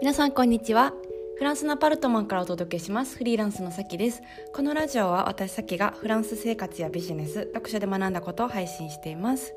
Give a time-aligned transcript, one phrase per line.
[0.00, 0.92] 皆さんこんにちは。
[1.38, 3.16] フランスのパルトマンからお届けします。
[3.16, 4.22] フリーランスのさきです。
[4.54, 9.52] このラジオは私さきがフランス生活やビジネス読書で学んだことを配信しています。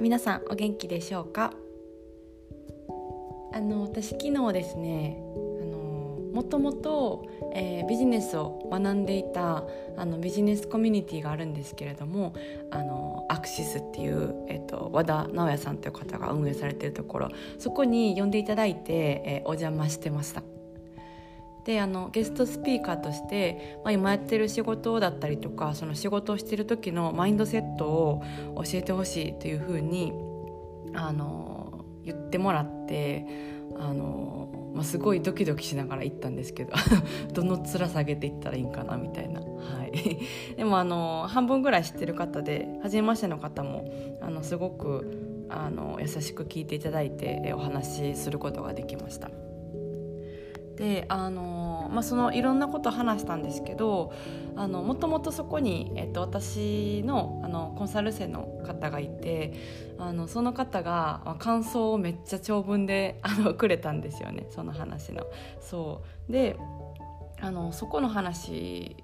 [0.00, 1.52] 皆さんお元気でしょうか？
[3.52, 5.18] あの私昨日ですね
[6.34, 7.26] もともと
[7.88, 9.62] ビジネスを学んでいた
[9.96, 12.34] あのビジネスコミュニティがあるんですけれども
[12.70, 17.28] あのアクシスっていう、えっと、和田直也さんという方が運営されているところ
[17.58, 20.42] そこに呼んでいただいて、えお邪魔してました。
[21.64, 28.22] であのゲストスピーカーとして、まあ、今やってる仕事だったりとかその仕事をしてる時のマインドセットを
[28.56, 30.12] 教えてほしいというふうに
[30.94, 34.34] あの言ってもらってあの
[34.74, 36.72] まあ、すごいドキドキしながら行ったんですけど
[37.32, 39.46] どの面下げていったらいいんかなみたいな、は
[39.86, 40.18] い、
[40.56, 43.88] でもあの半分ぐらい知ってる方で初めましての方も
[44.20, 49.30] あのすごくあの優しく聞いていただいてお話しすることができました。
[50.76, 54.12] であの、まあ、そのいろんなことを話したんですけど
[54.56, 59.54] あのもともとそこに、えっと、私のあのコンサル生の方がいて
[59.98, 65.26] あのその方が感想をめっちゃ長文であのくれたんですよねその話の。
[65.60, 66.56] そうで
[67.40, 68.96] あのそこの話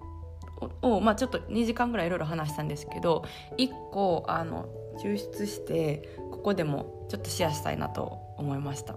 [0.83, 3.25] を、まあ、ちょっと2時間ぐらいいろいろ話したんですけど
[3.59, 4.69] 1個あの
[5.03, 8.97] 抽出してここでもちょっとシェアしたいなと思いました。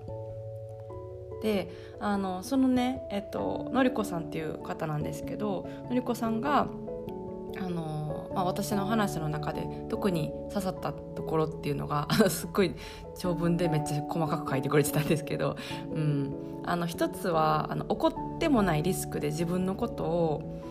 [1.44, 6.68] であのそのねえっとのりこさんっていう方なんですけどのりこさんが
[7.60, 12.74] あの、まあ、私の話の中で特に刺さったところっていうのが すっごい
[13.20, 15.58] 長文でめっちゃ細かく書いてくれてたんですけど、
[15.94, 20.62] うん、あの一つはあの起こってもないリスクで自分のことを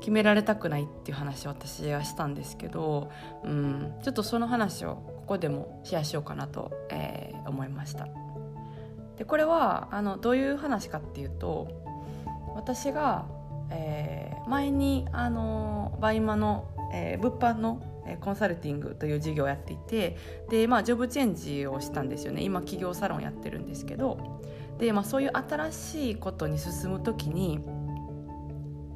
[0.00, 3.10] 決められたくないっていう話を私はしたんですけど、
[3.44, 8.08] うん、ちょっとその話をここでもシェアしようかなと、えー、思いました。
[9.16, 11.68] でこれはあのどういう話かっていうと
[12.54, 13.26] 私が、
[13.70, 17.82] えー、前にあの BUYMA の、えー、物販の
[18.20, 20.16] コンサルティングという事業をやっていて
[20.50, 22.42] で、まあ、ジョブチェンジをしたんですよね。
[22.42, 24.40] 今起業サロンやってるんですけど。
[24.78, 27.60] で、まあ、そういう新しいことに進む時に、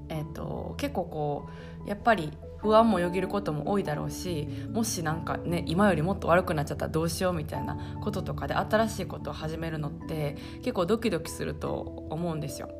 [0.08, 1.48] えーと結構こ
[1.84, 12.70] うやっぱり不安もよぎることも多いだろうしもしなんかね今よりもっと悪くなっちゃったらどうしようみたいなこととかで新しいことを始めるのって結構ドキドキすると思うんですよ。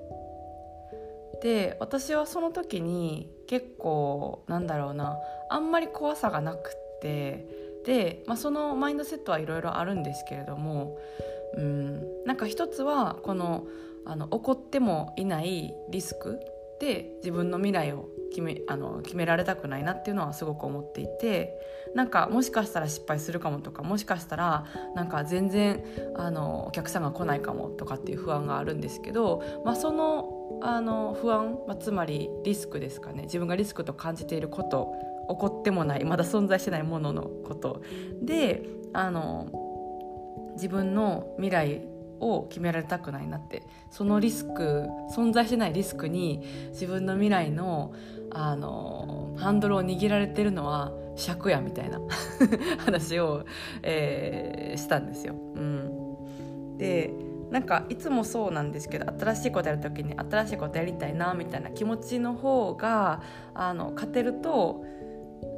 [1.42, 5.19] で私はその時に結構なんだろうな
[5.50, 7.47] あんまり怖さがなくって
[7.84, 10.98] で、まあ、そのマインドセットはいろいろあるんですけれども
[11.56, 13.66] うんなんか一つはこの
[14.04, 16.41] あの起こってもいないリスク
[16.81, 21.59] で自分の未来を決めあの決められたくないなっていうのはすごく思っていて
[21.94, 25.82] なんかもしかしたら失敗するかもとかもしかしたらなんか全然
[26.16, 33.22] あのお客さんが来ないかもとかっていう不安があるんですけど、まあ、そのあの不安、まあ、つまりリスクですかね。
[33.22, 34.94] 自分がリスクと感じていること
[35.28, 37.82] 起こってもないまだ存在してないもののこと。
[38.22, 38.62] で
[38.93, 39.48] あの
[40.54, 41.82] 自分の未来
[42.21, 47.93] を決められたくないなってそのリスク存在してないリスクに自分の未来の
[48.31, 52.00] あのハンドルを握られてるのは尺やみたいな
[52.84, 53.44] 話を、
[53.82, 55.34] えー、したんですよ。
[55.55, 57.15] うん、で
[57.50, 63.22] なんかいつもそうなんですけど新しいことやる時に新しいことやりたいなみたいな気持ちの方が
[63.55, 64.84] あの勝てると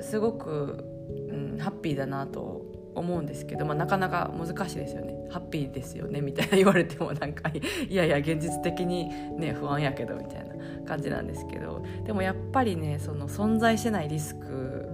[0.02, 0.84] すごく、
[1.30, 5.18] うん、ハッピーだなと思うんですけど、まあ、なかなか難しいですよね。
[5.30, 10.54] ハッピーですよねみたいな言われてもなんかいやいや現実的にね不安やけどみたいな
[10.86, 14.88] 感じなんですけどでもやっぱりねその存在してないリスク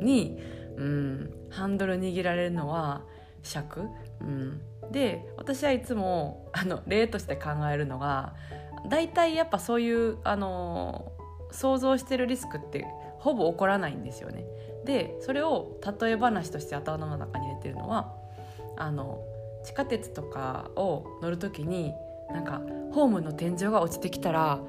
[0.00, 0.38] に、
[0.76, 3.02] うん、ハンドル握られるのは
[3.42, 3.88] 尺、
[4.20, 4.60] うん、
[4.92, 8.34] で私はいつもあの例として考えるのが
[8.88, 11.12] 大体やっぱそういうあの
[11.52, 12.86] 想像してるリスクって
[13.18, 14.44] ほぼ起こらないんですよね。
[14.84, 18.14] でそれを例え話として頭の中に入れてるのは
[18.76, 19.22] あの
[19.64, 21.92] 地下鉄とかを乗る時に
[22.30, 22.62] なんか
[22.92, 24.60] ホームの天井が落ちてきたら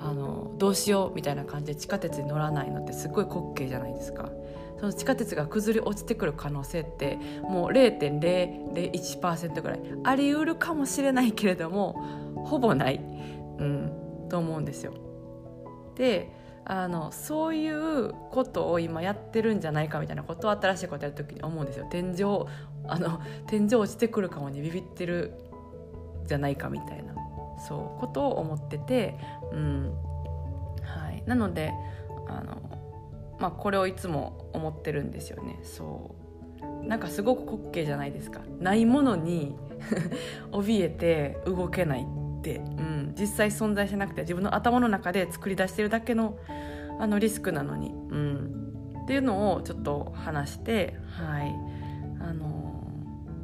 [0.00, 4.30] あのどうしようみたいな感じで地下鉄に乗らないのってすごい滑稽じゃないですか。
[4.78, 12.00] その地下鉄が崩れ落ちてくる可能性ってもう0.001%ぐらいあり得るかもしれないけれども
[12.46, 13.00] ほぼない、
[13.58, 14.92] うん、と思うんですよ。
[15.98, 16.30] で
[16.64, 21.86] あのそういうことを今やってるんじゃないかみたいなことを新しいことやる時に思うんですよ。
[21.90, 22.46] 天井
[22.86, 25.32] あの天井落ちてくるかもにビビってる
[26.26, 27.14] じゃないかみたいな。
[27.66, 29.18] そうことを思ってて、
[29.52, 29.92] うん。
[30.82, 31.72] はい、なので
[32.28, 32.60] あの、
[33.40, 35.58] まあ、これをいつも思ってるんですよね。
[35.62, 36.14] そ
[36.82, 36.86] う。
[36.86, 38.40] なんかすごく滑稽じゃないですか。
[38.60, 39.56] ないものに
[40.52, 42.06] 怯えて動けないっ、
[42.56, 46.38] うん、実際存在しなくて自分の頭の中で作り出してるだけの
[47.00, 48.72] あのリスクなのに、うん、
[49.04, 51.54] っていうのをちょっと話してはい。
[52.20, 52.58] あの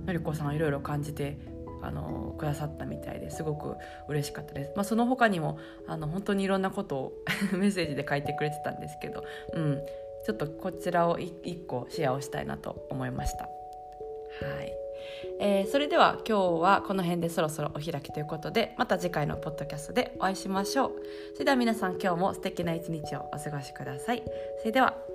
[0.07, 1.39] のりこさんはいろいろ感じて
[1.83, 3.77] あのくださったみたいですごく
[4.09, 7.13] 嬉しかったです、まあ、その他にもあの本当にいろんなことを
[7.53, 9.83] メッセージで書いてくれてたんですけど、うん、
[10.25, 13.45] ちょっとこちらを1個シェアをしたいなと思いました。
[13.45, 14.84] はい。
[15.41, 20.93] えー、それでは今日はこの辺でそろそろお開きということでまた次回のポッドキャストでお会いしましょう。
[21.35, 24.23] それでは皆さん今日も素敵な一日をお過ごしください。
[24.61, 25.14] それでは。